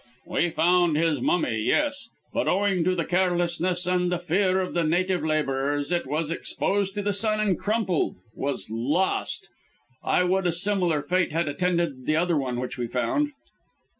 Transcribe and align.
"We 0.25 0.49
found 0.49 0.97
his 0.97 1.21
mummy 1.21 1.59
yes. 1.59 2.09
But 2.33 2.47
owing 2.47 2.83
to 2.85 2.95
the 2.95 3.05
carelessness 3.05 3.85
and 3.85 4.11
the 4.11 4.17
fear 4.17 4.59
of 4.59 4.73
the 4.73 4.83
native 4.83 5.23
labourers 5.23 5.91
it 5.91 6.07
was 6.07 6.31
exposed 6.31 6.95
to 6.95 7.03
the 7.03 7.13
sun 7.13 7.39
and 7.39 7.55
crumpled 7.59 8.15
was 8.33 8.67
lost. 8.71 9.49
I 10.03 10.23
would 10.23 10.47
a 10.47 10.51
similar 10.51 11.03
fate 11.03 11.31
had 11.31 11.47
attended 11.47 12.07
the 12.07 12.15
other 12.15 12.35
one 12.35 12.59
which 12.59 12.79
we 12.79 12.87
found!" 12.87 13.33